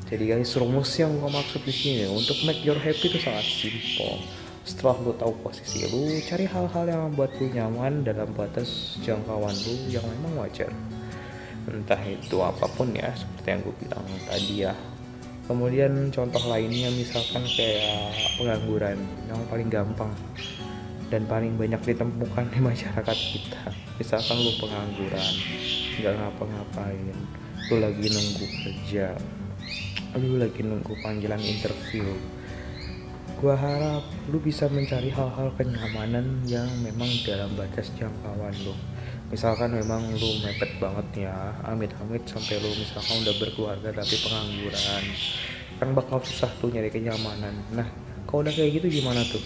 Jadi 0.09 0.33
guys 0.33 0.57
rumus 0.57 0.97
yang 0.97 1.13
gue 1.21 1.29
maksud 1.29 1.61
di 1.61 1.69
sini 1.69 2.09
untuk 2.09 2.41
make 2.41 2.65
your 2.65 2.81
happy 2.81 3.05
itu 3.05 3.21
sangat 3.21 3.45
simple. 3.45 4.17
Setelah 4.65 4.97
lu 5.05 5.13
tahu 5.13 5.37
posisi 5.45 5.85
lu 5.93 6.09
cari 6.25 6.49
hal-hal 6.49 6.85
yang 6.89 7.01
membuat 7.13 7.37
lu 7.37 7.53
nyaman 7.53 8.01
dalam 8.01 8.33
batas 8.33 8.97
jangkauan 9.05 9.53
lu 9.61 9.93
yang 9.93 10.01
memang 10.09 10.41
wajar. 10.41 10.73
Entah 11.69 12.01
itu 12.01 12.41
apa 12.41 12.65
pun 12.73 12.89
ya 12.89 13.13
seperti 13.13 13.45
yang 13.45 13.61
gue 13.61 13.75
bilang 13.77 14.05
tadi 14.25 14.65
ya 14.65 14.73
kemudian 15.51 16.07
contoh 16.15 16.39
lainnya 16.47 16.87
misalkan 16.95 17.43
kayak 17.43 18.15
pengangguran 18.39 18.95
yang 19.27 19.43
paling 19.51 19.67
gampang 19.67 20.11
dan 21.11 21.27
paling 21.27 21.59
banyak 21.59 21.91
ditemukan 21.91 22.47
di 22.55 22.59
masyarakat 22.63 23.17
kita. 23.35 23.63
Misalkan 23.99 24.39
lu 24.39 24.55
pengangguran 24.63 25.31
nggak 25.99 26.13
ngapa-ngapain 26.15 27.17
lu 27.67 27.75
lagi 27.83 28.07
nunggu 28.07 28.45
kerja 28.63 29.15
lu 30.15 30.39
lagi 30.39 30.63
nunggu 30.63 30.95
panggilan 31.03 31.43
interview. 31.43 32.07
Gua 33.43 33.59
harap 33.59 34.07
lu 34.31 34.39
bisa 34.39 34.71
mencari 34.71 35.11
hal-hal 35.11 35.51
kenyamanan 35.59 36.47
yang 36.47 36.71
memang 36.79 37.11
dalam 37.27 37.51
batas 37.59 37.91
jangkauan 37.99 38.55
lu 38.63 38.75
misalkan 39.31 39.71
memang 39.71 40.11
lu 40.19 40.43
mepet 40.43 40.75
banget 40.77 41.25
ya 41.25 41.55
amit-amit 41.63 42.27
sampai 42.27 42.59
lu 42.59 42.67
misalkan 42.75 43.23
udah 43.23 43.35
berkeluarga 43.39 43.89
tapi 43.95 44.15
pengangguran 44.19 45.03
kan 45.79 45.89
bakal 45.95 46.19
susah 46.21 46.51
tuh 46.59 46.69
nyari 46.69 46.91
kenyamanan. 46.91 47.55
Nah 47.73 47.87
kalau 48.27 48.45
udah 48.45 48.53
kayak 48.53 48.83
gitu 48.83 49.01
gimana 49.01 49.23
tuh? 49.25 49.41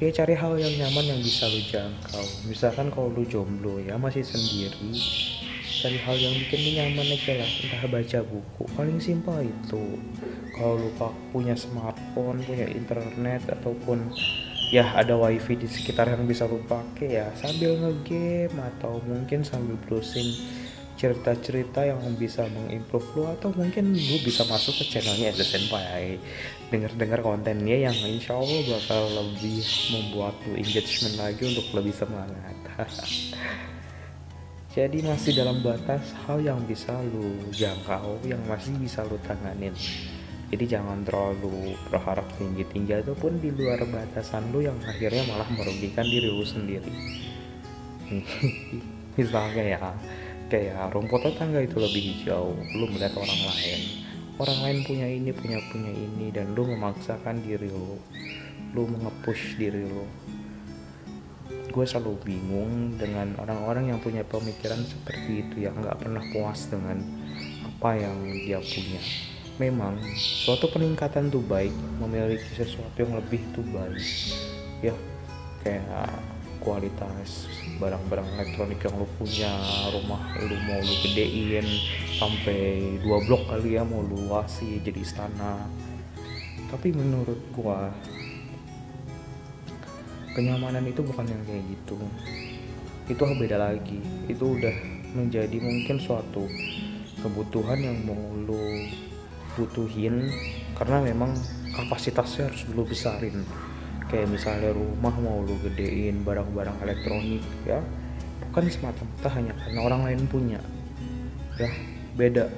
Ya 0.00 0.08
cari 0.08 0.32
hal 0.32 0.56
yang 0.56 0.72
nyaman 0.80 1.12
yang 1.12 1.20
bisa 1.20 1.44
lu 1.50 1.60
jangkau. 1.60 2.24
Misalkan 2.48 2.88
kalau 2.88 3.12
lu 3.12 3.26
jomblo 3.28 3.76
ya 3.82 4.00
masih 4.00 4.24
sendiri 4.24 4.96
cari 5.80 5.96
hal 5.96 6.16
yang 6.16 6.36
bikin 6.36 6.60
lu 6.60 6.70
nyaman 6.76 7.06
aja 7.12 7.32
lah. 7.40 7.50
Entah 7.50 7.84
baca 7.88 8.18
buku 8.24 8.62
paling 8.78 8.98
simpel 9.02 9.48
itu. 9.48 9.84
Kalau 10.56 10.76
lu 10.76 10.90
punya 11.32 11.56
smartphone 11.56 12.44
punya 12.44 12.68
internet 12.68 13.42
ataupun 13.48 14.12
ya 14.70 14.86
ada 14.94 15.18
wifi 15.18 15.58
di 15.58 15.66
sekitar 15.66 16.06
yang 16.14 16.30
bisa 16.30 16.46
lu 16.46 16.62
pakai 16.62 17.18
ya 17.18 17.26
sambil 17.34 17.74
ngegame 17.74 18.54
atau 18.54 19.02
mungkin 19.02 19.42
sambil 19.42 19.74
browsing 19.82 20.30
cerita-cerita 20.94 21.82
yang 21.82 21.98
bisa 22.14 22.46
mengimprove 22.46 23.08
lu 23.18 23.24
atau 23.26 23.50
mungkin 23.56 23.96
lu 23.96 24.16
bisa 24.22 24.44
masuk 24.46 24.78
ke 24.78 24.84
channelnya 24.94 25.32
The 25.32 25.42
Senpai. 25.48 26.20
Denger-dengar 26.68 27.24
kontennya 27.24 27.88
yang 27.88 27.96
insya 28.04 28.36
Allah 28.36 28.60
bakal 28.68 29.08
lebih 29.08 29.64
membuat 29.96 30.36
lu 30.44 30.60
engagement 30.60 31.16
lagi 31.16 31.56
untuk 31.56 31.66
lebih 31.72 31.96
semangat. 31.96 32.52
Jadi 34.76 35.02
masih 35.02 35.40
dalam 35.40 35.64
batas 35.64 36.14
hal 36.28 36.44
yang 36.44 36.60
bisa 36.68 36.92
lu 37.00 37.32
jangkau 37.48 38.20
yang 38.28 38.38
masih 38.44 38.76
bisa 38.76 39.00
lu 39.08 39.16
tanganin 39.24 39.72
jadi 40.50 40.82
jangan 40.82 41.06
terlalu 41.06 41.78
berharap 41.94 42.26
tinggi-tinggi 42.34 43.06
ataupun 43.06 43.38
di 43.38 43.54
luar 43.54 43.86
batasan 43.86 44.50
lu 44.50 44.66
yang 44.66 44.74
akhirnya 44.82 45.22
malah 45.30 45.46
merugikan 45.54 46.02
diri 46.02 46.26
lu 46.26 46.42
sendiri. 46.42 46.90
Misalnya 49.18 49.64
ya 49.78 49.80
kayak 50.50 50.90
rumput 50.90 51.22
tetangga 51.22 51.62
itu 51.62 51.78
lebih 51.78 52.02
hijau 52.02 52.58
lu 52.74 52.90
melihat 52.90 53.14
orang 53.14 53.40
lain. 53.46 53.80
Orang 54.42 54.58
lain 54.66 54.78
punya 54.82 55.06
ini 55.06 55.30
punya 55.30 55.62
punya 55.70 55.92
ini 55.94 56.34
dan 56.34 56.50
lu 56.58 56.66
memaksakan 56.66 57.46
diri 57.46 57.70
lu. 57.70 58.02
Lu 58.74 58.90
mengepush 58.90 59.54
diri 59.54 59.86
lu. 59.86 60.02
Gue 61.70 61.86
selalu 61.86 62.18
bingung 62.26 62.98
dengan 62.98 63.38
orang-orang 63.38 63.94
yang 63.94 64.02
punya 64.02 64.26
pemikiran 64.26 64.82
seperti 64.82 65.46
itu 65.46 65.56
yang 65.62 65.78
nggak 65.78 66.02
pernah 66.02 66.26
puas 66.34 66.66
dengan 66.66 66.98
apa 67.62 67.94
yang 67.94 68.18
dia 68.42 68.58
punya 68.58 68.98
memang 69.60 70.00
suatu 70.16 70.72
peningkatan 70.72 71.28
tuh 71.28 71.44
baik 71.44 71.76
memiliki 72.00 72.48
sesuatu 72.56 72.96
yang 72.96 73.12
lebih 73.20 73.44
tuh 73.52 73.60
baik. 73.68 74.00
Ya 74.80 74.96
kayak 75.60 76.16
kualitas 76.64 77.44
barang-barang 77.76 78.24
elektronik 78.40 78.80
yang 78.80 78.96
lu 78.96 79.08
punya 79.20 79.52
rumah 79.92 80.32
lu 80.40 80.56
mau 80.64 80.80
lu 80.80 80.94
gedein 81.04 81.68
sampai 82.16 82.96
dua 83.04 83.20
blok 83.28 83.48
kali 83.52 83.76
ya 83.76 83.84
mau 83.84 84.00
lu 84.00 84.16
luasi 84.24 84.80
jadi 84.80 85.04
istana. 85.04 85.68
Tapi 86.72 86.96
menurut 86.96 87.40
gua 87.52 87.92
kenyamanan 90.32 90.88
itu 90.88 91.04
bukan 91.04 91.28
yang 91.28 91.42
kayak 91.44 91.64
gitu. 91.68 92.00
Itu 93.12 93.28
beda 93.28 93.60
lagi. 93.60 94.00
Itu 94.24 94.56
udah 94.56 94.72
menjadi 95.12 95.60
mungkin 95.60 96.00
suatu 96.00 96.48
kebutuhan 97.20 97.76
yang 97.76 97.98
mau 98.08 98.24
lo 98.48 98.64
butuhin 99.60 100.32
karena 100.72 101.04
memang 101.04 101.36
kapasitasnya 101.76 102.48
harus 102.48 102.64
lo 102.72 102.88
besarin. 102.88 103.44
Kayak 104.08 104.32
misalnya 104.32 104.72
rumah 104.72 105.14
mau 105.20 105.44
lo 105.44 105.54
gedein 105.60 106.24
barang-barang 106.24 106.80
elektronik 106.80 107.44
ya. 107.68 107.84
Bukan 108.48 108.66
semata-mata 108.72 109.28
hanya 109.36 109.52
karena 109.60 109.80
orang 109.84 110.00
lain 110.08 110.20
punya 110.24 110.60
ya. 111.60 111.70
Beda. 112.16 112.48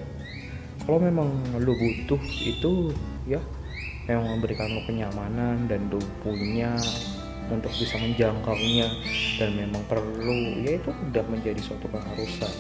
Kalau 0.87 0.99
memang 1.03 1.29
lo 1.59 1.75
butuh 1.75 2.23
itu 2.43 2.95
ya 3.27 3.43
memang 4.07 4.39
memberikan 4.39 4.71
lo 4.71 4.83
kenyamanan 4.87 5.67
dan 5.71 5.87
lo 5.91 5.99
punya 6.23 6.75
untuk 7.51 7.71
bisa 7.75 7.99
menjangkaunya 7.99 8.89
dan 9.37 9.51
memang 9.53 9.83
perlu 9.91 10.63
ya 10.63 10.79
itu 10.79 10.91
udah 10.91 11.25
menjadi 11.29 11.61
suatu 11.61 11.87
keharusan 11.91 12.55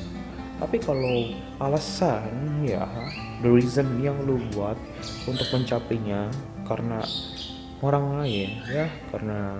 tapi 0.62 0.78
kalau 0.78 1.34
alasan 1.58 2.62
ya 2.62 2.86
the 3.42 3.50
reason 3.50 3.98
yang 3.98 4.14
lu 4.22 4.38
buat 4.54 4.78
untuk 5.26 5.50
mencapainya 5.50 6.30
karena 6.62 7.02
orang 7.82 8.22
lain 8.22 8.62
ya 8.70 8.86
karena 9.10 9.58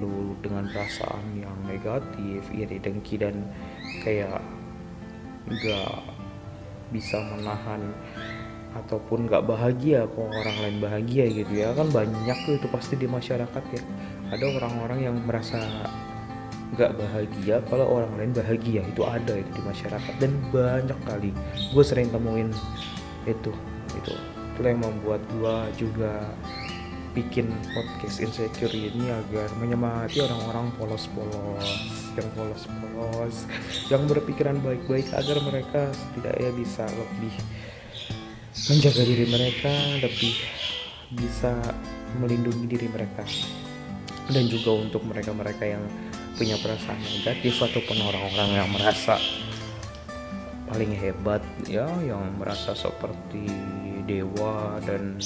lu 0.00 0.32
dengan 0.40 0.64
perasaan 0.72 1.36
yang 1.36 1.52
negatif 1.68 2.40
iri 2.56 2.80
dengki 2.80 3.20
dan 3.20 3.44
kayak 4.00 4.40
gak 5.60 6.00
bisa 6.88 7.20
menahan 7.36 7.92
ataupun 8.80 9.28
gak 9.28 9.44
bahagia 9.44 10.08
kok 10.08 10.24
orang 10.24 10.56
lain 10.64 10.78
bahagia 10.80 11.28
gitu 11.28 11.52
ya 11.52 11.76
kan 11.76 11.92
banyak 11.92 12.38
itu 12.48 12.66
pasti 12.72 12.96
di 12.96 13.04
masyarakat 13.04 13.64
ya. 13.76 13.82
Ada 14.32 14.44
orang-orang 14.56 14.98
yang 15.04 15.16
merasa 15.22 15.60
nggak 16.74 16.98
bahagia 16.98 17.62
kalau 17.70 18.02
orang 18.02 18.10
lain 18.18 18.32
bahagia 18.34 18.82
itu 18.82 19.02
ada 19.06 19.38
itu 19.38 19.50
di 19.54 19.62
masyarakat. 19.62 20.14
Dan 20.18 20.34
banyak 20.50 20.98
kali 21.06 21.30
gue 21.70 21.84
sering 21.86 22.10
temuin 22.10 22.50
itu 23.28 23.52
itu. 23.94 24.14
Itu 24.56 24.60
yang 24.64 24.80
membuat 24.80 25.20
gue 25.36 25.86
juga 25.86 26.26
bikin 27.16 27.48
podcast 27.72 28.20
insecure 28.20 28.72
ini 28.76 29.08
agar 29.08 29.48
menyemangati 29.56 30.20
orang-orang 30.20 30.68
polos-polos 30.76 31.64
yang 32.12 32.28
polos-polos 32.36 33.48
yang 33.88 34.04
berpikiran 34.04 34.60
baik-baik 34.60 35.08
agar 35.16 35.40
mereka 35.40 35.88
setidaknya 35.96 36.50
bisa 36.52 36.84
lebih 36.92 37.32
menjaga 38.68 39.02
diri 39.04 39.26
mereka 39.32 39.72
lebih 40.04 40.34
bisa 41.16 41.56
melindungi 42.20 42.66
diri 42.68 42.88
mereka. 42.92 43.24
Dan 44.26 44.50
juga 44.50 44.74
untuk 44.74 45.06
mereka-mereka 45.06 45.64
yang 45.64 45.84
punya 46.36 46.56
perasaan 46.60 47.00
negatif 47.00 47.56
ataupun 47.58 47.96
orang-orang 48.00 48.50
yang 48.60 48.68
merasa 48.68 49.16
paling 50.68 50.92
hebat 50.92 51.40
ya 51.64 51.88
yang 52.04 52.36
merasa 52.36 52.76
seperti 52.76 53.48
dewa 54.06 54.78
dan 54.84 55.16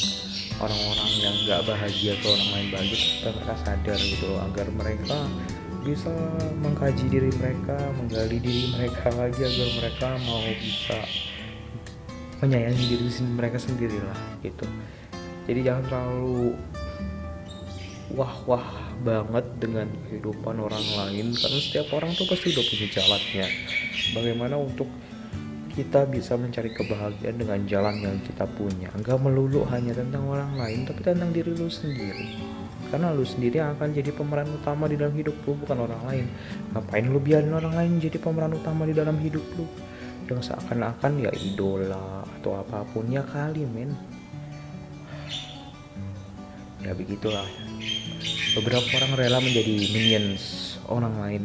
orang-orang 0.63 1.11
yang 1.21 1.35
gak 1.49 1.63
bahagia 1.69 2.13
ke 2.21 2.27
orang 2.29 2.51
lain 2.55 2.69
bahagia 2.73 2.97
kita 2.97 3.29
mereka 3.35 3.55
sadar 3.67 3.99
gitu 3.99 4.25
loh 4.31 4.41
agar 4.47 4.67
mereka 4.73 5.19
bisa 5.81 6.13
mengkaji 6.61 7.05
diri 7.09 7.31
mereka 7.41 7.77
menggali 7.97 8.37
diri 8.37 8.65
mereka 8.77 9.09
lagi 9.17 9.41
agar 9.41 9.69
mereka 9.81 10.09
mau 10.29 10.45
bisa 10.45 10.99
menyayangi 12.41 12.85
diri 12.89 13.09
mereka 13.37 13.59
sendiri 13.61 13.99
lah 14.01 14.21
gitu. 14.45 14.65
Jadi 15.49 15.61
jangan 15.65 15.85
terlalu 15.89 16.57
wah 18.15 18.35
wah 18.47 18.67
banget 19.01 19.47
dengan 19.63 19.87
kehidupan 20.09 20.59
orang 20.59 20.83
lain 20.83 21.33
karena 21.33 21.59
setiap 21.63 21.89
orang 21.95 22.11
tuh 22.19 22.27
pasti 22.27 22.51
udah 22.51 22.65
punya 22.67 22.87
jalannya. 22.91 23.47
Bagaimana 24.13 24.55
untuk 24.59 24.89
kita 25.71 26.05
bisa 26.11 26.35
mencari 26.35 26.75
kebahagiaan 26.75 27.37
dengan 27.39 27.61
jalan 27.71 27.97
yang 28.03 28.19
kita 28.27 28.45
punya? 28.59 28.91
Nggak 28.99 29.19
melulu 29.23 29.63
hanya 29.71 29.95
tentang 29.95 30.27
orang 30.27 30.59
lain 30.59 30.85
tapi 30.85 31.01
tentang 31.07 31.31
diri 31.31 31.55
lu 31.55 31.71
sendiri. 31.71 32.27
Karena 32.91 33.15
lu 33.15 33.23
sendiri 33.23 33.63
yang 33.63 33.79
akan 33.79 33.95
jadi 33.95 34.11
pemeran 34.11 34.51
utama 34.51 34.91
di 34.91 34.99
dalam 34.99 35.15
hidup 35.15 35.37
lu 35.47 35.55
bukan 35.63 35.79
orang 35.87 36.03
lain. 36.11 36.27
Ngapain 36.75 37.07
lu 37.07 37.19
biarin 37.23 37.55
orang 37.55 37.75
lain 37.79 38.03
jadi 38.03 38.19
pemeran 38.19 38.51
utama 38.59 38.83
di 38.83 38.95
dalam 38.95 39.15
hidup 39.23 39.47
lu? 39.55 39.65
Yang 40.27 40.51
seakan-akan 40.51 41.23
ya 41.23 41.31
idola 41.39 42.27
atau 42.39 42.59
apa 42.59 42.83
pun 42.91 43.07
ya 43.07 43.23
kali 43.23 43.63
men. 43.67 43.95
Ya 46.83 46.97
begitulah 46.97 47.47
beberapa 48.59 48.87
orang 48.99 49.13
rela 49.15 49.39
menjadi 49.39 49.75
minions 49.95 50.75
orang 50.91 51.15
lain. 51.23 51.43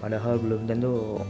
Padahal 0.00 0.36
belum 0.40 0.68
tentu 0.68 1.20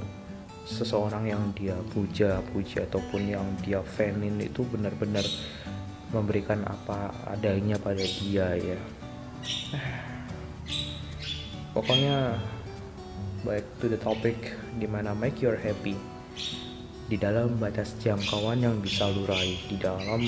seseorang 0.66 1.26
yang 1.26 1.42
dia 1.54 1.74
puja 1.90 2.38
puja 2.54 2.86
ataupun 2.86 3.26
yang 3.26 3.42
dia 3.62 3.82
fanin 3.82 4.38
itu 4.38 4.62
benar-benar 4.70 5.26
memberikan 6.14 6.62
apa 6.66 7.10
adanya 7.30 7.78
pada 7.78 8.02
dia 8.02 8.54
ya. 8.54 8.78
Pokoknya 11.70 12.38
baik 13.46 13.66
to 13.78 13.86
the 13.86 13.98
topic 13.98 14.58
gimana 14.82 15.14
make 15.14 15.38
your 15.38 15.58
happy? 15.58 15.94
Di 17.10 17.18
dalam 17.18 17.58
batas 17.58 17.94
jangkauan 17.98 18.62
yang 18.62 18.78
bisa 18.78 19.10
lu 19.10 19.26
raih 19.26 19.58
di 19.66 19.78
dalam 19.78 20.22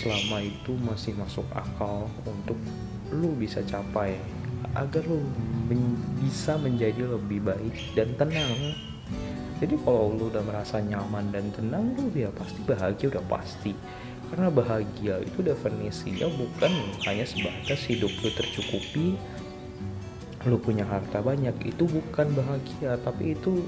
selama 0.00 0.40
itu 0.40 0.72
masih 0.80 1.12
masuk 1.20 1.44
akal 1.52 2.08
untuk 2.24 2.56
lu 3.14 3.34
bisa 3.34 3.62
capai 3.66 4.18
agar 4.74 5.02
lu 5.06 5.22
men 5.66 5.98
bisa 6.22 6.54
menjadi 6.58 7.06
lebih 7.06 7.42
baik 7.42 7.74
dan 7.98 8.14
tenang. 8.18 8.74
Jadi 9.60 9.76
kalau 9.84 10.16
lu 10.16 10.32
udah 10.32 10.40
merasa 10.40 10.80
nyaman 10.80 11.28
dan 11.34 11.52
tenang 11.52 11.92
lu 11.98 12.08
ya 12.14 12.30
pasti 12.32 12.60
bahagia 12.64 13.12
udah 13.12 13.24
pasti. 13.28 13.72
Karena 14.30 14.46
bahagia 14.46 15.18
itu 15.26 15.42
definisinya 15.42 16.30
bukan 16.30 16.70
hanya 17.02 17.26
sebatas 17.26 17.82
hidup 17.90 18.14
lu 18.22 18.30
tercukupi 18.30 19.18
lu 20.48 20.56
punya 20.56 20.88
harta 20.88 21.20
banyak 21.20 21.52
itu 21.68 21.84
bukan 21.84 22.32
bahagia 22.32 22.96
tapi 23.04 23.36
itu 23.36 23.60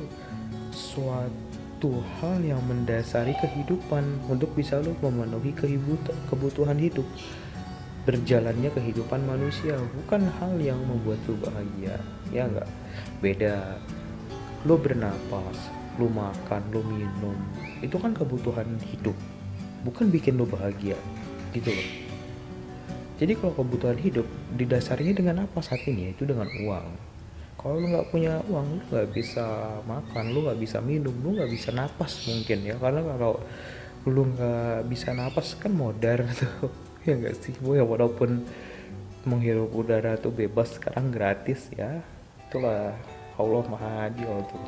suatu 0.73 2.01
hal 2.17 2.41
yang 2.41 2.65
mendasari 2.65 3.37
kehidupan 3.37 4.25
untuk 4.33 4.49
bisa 4.57 4.81
lu 4.81 4.97
memenuhi 5.05 5.53
kebutuhan 6.33 6.81
hidup 6.81 7.05
berjalannya 8.03 8.71
kehidupan 8.75 9.23
manusia 9.23 9.79
bukan 10.03 10.27
hal 10.43 10.59
yang 10.59 10.79
membuat 10.83 11.23
lu 11.31 11.39
bahagia 11.39 11.97
ya 12.35 12.51
enggak 12.51 12.69
beda. 13.23 13.79
Lu 14.67 14.79
bernapas 14.79 15.71
lu 16.01 16.09
makan 16.09 16.63
lu 16.73 16.81
minum 16.89 17.37
itu 17.85 17.95
kan 18.01 18.17
kebutuhan 18.17 18.65
hidup 18.89 19.15
bukan 19.85 20.09
bikin 20.09 20.39
lu 20.39 20.49
bahagia 20.49 20.97
gitu 21.53 21.71
loh. 21.71 21.89
Jadi 23.23 23.39
kalau 23.39 23.55
kebutuhan 23.55 23.99
hidup 24.03 24.27
didasarinya 24.59 25.15
dengan 25.15 25.37
apa 25.47 25.63
saat 25.63 25.87
ini? 25.87 26.11
Itu 26.11 26.27
dengan 26.27 26.49
uang. 26.49 26.87
Kalau 27.55 27.79
lu 27.79 27.87
nggak 27.95 28.11
punya 28.11 28.43
uang 28.51 28.67
lu 28.67 28.83
nggak 28.91 29.09
bisa 29.15 29.47
makan 29.87 30.35
lu 30.35 30.43
nggak 30.43 30.59
bisa 30.59 30.83
minum 30.83 31.15
lu 31.23 31.39
nggak 31.39 31.51
bisa 31.53 31.71
napas 31.71 32.19
mungkin 32.27 32.67
ya. 32.67 32.75
Karena 32.83 33.05
kalau 33.07 33.39
lu 34.11 34.27
nggak 34.35 34.91
bisa 34.91 35.15
napas 35.15 35.55
kan 35.55 35.71
modar 35.71 36.27
tuh 36.41 36.67
ya 37.09 37.19
enggak 37.19 37.35
sih 37.43 37.51
bu? 37.59 37.75
Ya 37.75 37.83
walaupun 37.83 38.47
menghirup 39.27 39.75
udara 39.75 40.15
tuh 40.15 40.31
bebas 40.31 40.79
sekarang 40.79 41.11
gratis 41.11 41.67
ya. 41.75 41.99
Itulah 42.47 42.95
Allah 43.35 43.65
maha 43.67 44.07
adil 44.07 44.31
tuh. 44.47 44.67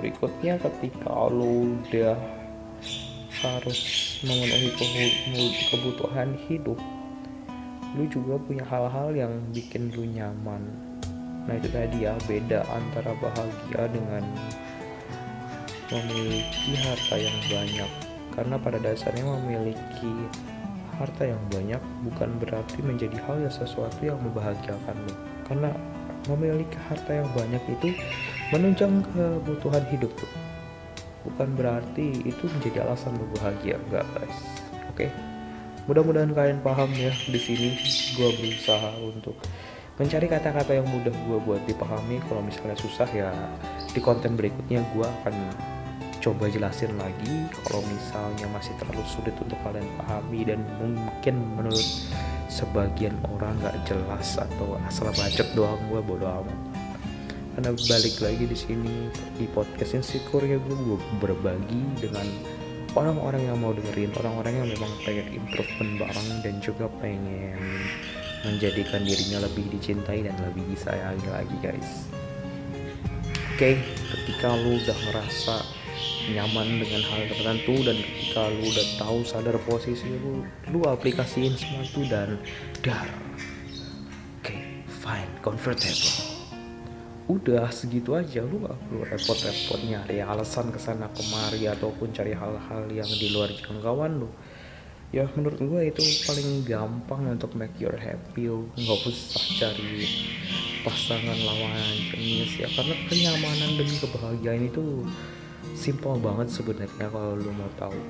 Berikutnya 0.00 0.56
ketika 0.56 1.28
lu 1.28 1.76
udah 1.84 2.16
harus 3.40 3.80
memenuhi 4.24 4.72
kebutuhan 5.72 6.36
hidup 6.48 6.76
lu 7.98 8.06
juga 8.06 8.38
punya 8.38 8.62
hal-hal 8.70 9.10
yang 9.10 9.32
bikin 9.50 9.90
lu 9.90 10.06
nyaman. 10.06 10.62
Nah 11.48 11.58
itu 11.58 11.66
tadi 11.74 12.06
ya 12.06 12.14
beda 12.30 12.62
antara 12.70 13.10
bahagia 13.18 13.82
dengan 13.90 14.22
memiliki 15.90 16.78
harta 16.78 17.16
yang 17.18 17.38
banyak 17.50 18.09
karena 18.40 18.56
pada 18.56 18.80
dasarnya 18.80 19.20
memiliki 19.20 20.08
harta 20.96 21.28
yang 21.28 21.40
banyak 21.52 21.80
bukan 22.08 22.40
berarti 22.40 22.80
menjadi 22.80 23.20
hal 23.28 23.36
yang 23.44 23.52
sesuatu 23.52 24.00
yang 24.00 24.16
membahagiakan 24.16 24.96
lo. 24.96 25.14
Karena 25.44 25.68
memiliki 26.24 26.80
harta 26.88 27.20
yang 27.20 27.28
banyak 27.36 27.60
itu 27.68 27.92
menunjang 28.48 29.04
kebutuhan 29.12 29.84
hidup 29.92 30.08
bukan 31.20 31.52
berarti 31.52 32.24
itu 32.24 32.44
menjadi 32.48 32.88
alasan 32.88 33.12
lo 33.20 33.28
bahagia 33.36 33.76
enggak 33.76 34.08
guys. 34.16 34.36
Oke? 34.88 35.12
Mudah-mudahan 35.84 36.32
kalian 36.32 36.60
paham 36.64 36.88
ya 36.96 37.12
di 37.12 37.40
sini 37.40 37.76
gue 38.16 38.30
berusaha 38.40 38.96
untuk 39.04 39.36
mencari 40.00 40.32
kata-kata 40.32 40.80
yang 40.80 40.88
mudah 40.88 41.12
gue 41.12 41.38
buat 41.44 41.60
dipahami. 41.68 42.24
Kalau 42.24 42.40
misalnya 42.40 42.76
susah 42.80 43.08
ya 43.12 43.28
di 43.92 44.00
konten 44.00 44.32
berikutnya 44.32 44.80
gue 44.96 45.04
akan 45.04 45.34
coba 46.20 46.52
jelasin 46.52 46.92
lagi 47.00 47.48
kalau 47.64 47.80
misalnya 47.88 48.46
masih 48.52 48.76
terlalu 48.76 49.04
sulit 49.08 49.32
untuk 49.40 49.56
kalian 49.64 49.88
pahami 49.96 50.44
dan 50.44 50.60
mungkin 50.76 51.40
menurut 51.56 51.88
sebagian 52.52 53.16
orang 53.24 53.56
nggak 53.64 53.76
jelas 53.88 54.36
atau 54.36 54.76
asal 54.84 55.08
bacot 55.16 55.48
doang 55.56 55.80
gue 55.88 56.00
bodo 56.04 56.28
amat. 56.28 56.58
Karena 57.56 57.72
balik 57.72 58.16
lagi 58.20 58.44
di 58.46 58.56
sini 58.56 58.94
di 59.40 59.48
podcast 59.50 59.96
insecure 59.96 60.44
ya 60.44 60.60
gue, 60.60 60.76
gue 60.76 60.98
berbagi 61.18 61.82
dengan 61.98 62.28
orang-orang 62.94 63.42
yang 63.48 63.58
mau 63.58 63.72
dengerin 63.72 64.12
orang-orang 64.20 64.54
yang 64.60 64.68
memang 64.76 64.92
pengen 65.02 65.26
improvement 65.34 65.92
bareng 66.04 66.30
dan 66.44 66.54
juga 66.60 66.86
pengen 67.00 67.58
menjadikan 68.44 69.04
dirinya 69.04 69.44
lebih 69.44 69.68
dicintai 69.72 70.24
dan 70.24 70.36
lebih 70.40 70.64
disayangi 70.68 71.28
lagi 71.32 71.56
guys. 71.64 72.08
Oke 73.56 73.56
okay, 73.56 73.74
ketika 74.08 74.56
lu 74.56 74.80
udah 74.80 74.98
ngerasa 75.04 75.79
nyaman 76.30 76.78
dengan 76.78 77.02
hal 77.10 77.26
tertentu 77.26 77.74
dan 77.82 77.96
ketika 77.98 78.52
lu 78.52 78.62
udah 78.68 78.86
tahu 79.00 79.18
sadar 79.26 79.56
posisi 79.66 80.06
lu 80.06 80.44
lu 80.70 80.80
aplikasiin 80.86 81.56
semua 81.56 81.82
itu 81.82 82.04
dan 82.06 82.38
dar. 82.84 83.08
Oke 84.40 84.54
okay, 84.54 84.60
fine 84.86 85.32
comfortable. 85.40 86.40
Udah 87.30 87.70
segitu 87.70 88.18
aja 88.18 88.42
lu 88.42 88.66
gak 88.66 88.74
perlu 88.74 89.06
repot-repot 89.06 89.80
nyari 89.86 90.18
alasan 90.18 90.74
ke 90.74 90.82
sana 90.82 91.06
kemari 91.14 91.62
ataupun 91.70 92.10
cari 92.10 92.34
hal-hal 92.34 92.90
yang 92.90 93.06
di 93.06 93.30
luar 93.30 93.54
jangkauan 93.54 94.18
lu. 94.18 94.30
Ya 95.10 95.26
menurut 95.34 95.58
gue 95.58 95.82
itu 95.90 96.02
paling 96.26 96.62
gampang 96.62 97.26
untuk 97.26 97.54
make 97.58 97.74
your 97.82 97.94
happy 97.98 98.46
lu 98.46 98.70
nggak 98.78 98.98
usah 99.10 99.42
cari 99.58 100.06
pasangan 100.86 101.34
lawan 101.34 101.98
jenis 102.14 102.62
ya 102.62 102.68
karena 102.70 102.94
kenyamanan 103.10 103.70
demi 103.74 103.96
kebahagiaan 103.98 104.62
itu 104.70 105.04
simple 105.74 106.20
banget 106.20 106.48
sebenarnya 106.52 107.06
kalau 107.08 107.36
lu 107.36 107.52
mau 107.56 107.70
tahu. 107.80 108.00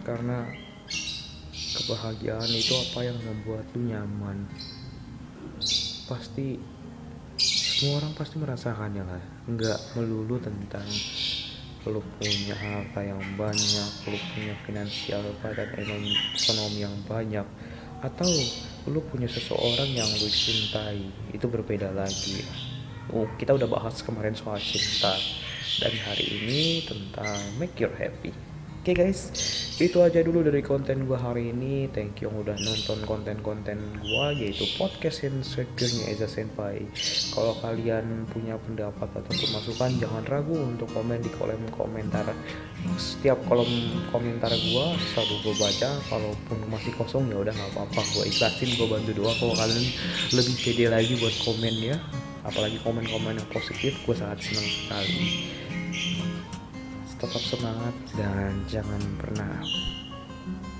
Karena 0.00 0.48
kebahagiaan 1.76 2.50
itu 2.50 2.72
apa 2.74 3.00
yang 3.04 3.18
membuat 3.20 3.64
lu 3.76 3.84
nyaman. 3.88 4.48
Pasti 6.08 6.58
semua 7.80 8.04
orang 8.04 8.12
pasti 8.12 8.36
merasakannya 8.36 9.04
lah. 9.04 9.22
Nggak 9.48 9.80
melulu 9.96 10.36
tentang 10.40 10.84
lu 11.88 12.04
punya 12.20 12.52
harta 12.52 13.00
yang 13.00 13.16
banyak 13.40 13.90
lu 14.04 14.18
punya 14.36 14.52
finansial 14.68 15.24
dan 15.40 15.56
ekonomi, 15.64 16.12
ekonomi 16.36 16.78
yang 16.84 16.92
banyak 17.08 17.46
atau 18.04 18.28
lu 18.84 19.00
punya 19.08 19.24
seseorang 19.24 19.88
yang 19.88 20.08
lu 20.20 20.28
cintai. 20.28 21.08
Itu 21.32 21.48
berbeda 21.48 21.88
lagi. 21.96 22.44
Oh 23.16 23.24
kita 23.40 23.56
udah 23.56 23.68
bahas 23.68 24.04
kemarin 24.04 24.36
soal 24.36 24.60
cinta 24.60 25.16
dan 25.78 25.94
hari 26.02 26.26
ini 26.26 26.82
tentang 26.82 27.38
make 27.62 27.78
your 27.78 27.94
happy 27.94 28.34
Oke 28.80 28.96
okay 28.96 29.12
guys, 29.12 29.28
itu 29.76 30.00
aja 30.00 30.24
dulu 30.24 30.40
dari 30.40 30.64
konten 30.64 31.04
gue 31.04 31.12
hari 31.12 31.52
ini. 31.52 31.84
Thank 31.92 32.24
you 32.24 32.32
yang 32.32 32.40
udah 32.40 32.56
nonton 32.64 33.04
konten-konten 33.04 33.76
gue 33.76 34.26
yaitu 34.40 34.64
podcast 34.80 35.20
yang 35.20 35.36
securenya 35.44 36.08
Eza 36.08 36.24
Senpai. 36.24 36.88
Kalau 37.36 37.60
kalian 37.60 38.24
punya 38.32 38.56
pendapat 38.56 39.12
ataupun 39.12 39.48
masukan 39.52 40.00
jangan 40.00 40.24
ragu 40.32 40.56
untuk 40.56 40.88
komen 40.96 41.20
di 41.20 41.28
kolom 41.36 41.60
komentar. 41.76 42.24
Setiap 42.96 43.36
kolom 43.44 43.68
komentar 44.16 44.48
gue 44.48 44.86
selalu 45.12 45.34
gue 45.44 45.54
baca. 45.60 46.00
Kalaupun 46.08 46.58
masih 46.72 46.96
kosong 46.96 47.28
ya 47.28 47.36
udah 47.36 47.52
nggak 47.52 47.76
apa-apa. 47.76 48.00
Gue 48.16 48.32
ikhlasin, 48.32 48.80
gue 48.80 48.88
bantu 48.88 49.12
doa. 49.12 49.36
Kalau 49.36 49.60
kalian 49.60 49.84
lebih 50.32 50.56
pede 50.56 50.88
lagi 50.88 51.20
buat 51.20 51.36
komen 51.44 51.74
ya, 51.84 52.00
apalagi 52.48 52.80
komen-komen 52.80 53.44
yang 53.44 53.50
positif, 53.52 53.92
gue 54.08 54.16
sangat 54.16 54.40
senang 54.40 54.64
sekali 54.64 55.59
tetap 57.20 57.44
semangat 57.44 57.92
dan 58.16 58.64
jangan 58.64 59.00
pernah 59.20 59.60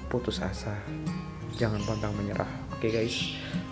putus 0.08 0.40
asa. 0.40 0.72
Jangan 1.60 1.84
pantang 1.84 2.16
menyerah. 2.16 2.48
Oke 2.72 2.88
okay 2.88 3.04
guys. 3.04 3.16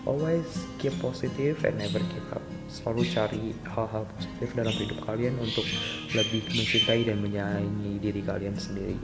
Always 0.04 0.44
keep 0.76 0.92
positive 1.00 1.64
and 1.64 1.80
never 1.80 2.04
give 2.12 2.28
up. 2.36 2.44
Selalu 2.68 3.02
cari 3.08 3.44
hal-hal 3.64 4.04
positif 4.12 4.52
dalam 4.52 4.74
hidup 4.76 5.00
kalian 5.08 5.40
untuk 5.40 5.64
lebih 6.12 6.44
mencintai 6.52 7.08
dan 7.08 7.24
menyayangi 7.24 7.96
diri 7.96 8.20
kalian 8.20 8.52
sendiri. 8.60 9.00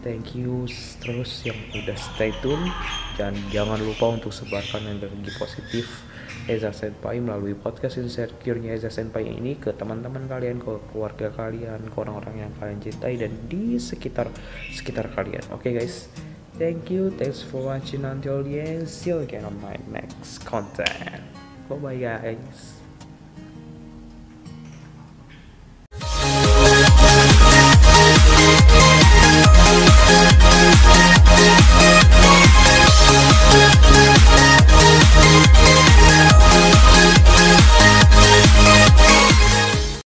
Thank 0.00 0.32
you 0.32 0.64
terus 1.04 1.44
yang 1.44 1.60
udah 1.76 1.98
stay 2.00 2.32
tune. 2.40 2.64
Dan 3.20 3.36
jangan 3.52 3.76
lupa 3.76 4.16
untuk 4.16 4.32
sebarkan 4.32 4.88
energi 4.88 5.28
positif 5.36 5.84
Eza 6.50 6.74
Senpai 6.74 7.22
melalui 7.22 7.54
podcast 7.54 8.00
Insecure-nya 8.00 8.74
Eza 8.74 8.90
Senpai 8.90 9.28
ini 9.28 9.54
ke 9.54 9.70
teman-teman 9.76 10.26
kalian, 10.26 10.58
ke 10.58 10.80
keluarga 10.90 11.30
kalian, 11.30 11.86
ke 11.86 11.96
orang-orang 11.96 12.48
yang 12.48 12.52
kalian 12.58 12.80
cintai 12.82 13.14
dan 13.20 13.32
di 13.46 13.78
sekitar 13.78 14.30
sekitar 14.72 15.10
kalian. 15.14 15.44
Oke 15.54 15.70
okay, 15.70 15.82
guys, 15.82 16.10
thank 16.58 16.90
you, 16.90 17.14
thanks 17.14 17.44
for 17.44 17.62
watching 17.62 18.02
until 18.02 18.42
the 18.42 18.58
end. 18.58 18.88
See 18.90 19.14
you 19.14 19.22
again 19.22 19.46
on 19.46 19.54
my 19.62 19.78
next 19.90 20.42
content. 20.42 21.22
Bye 21.70 21.78
bye 21.78 21.98
guys. 21.98 22.79